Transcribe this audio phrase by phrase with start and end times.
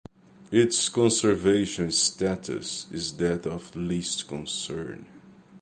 [0.51, 5.05] Its conservation status is that of least concern.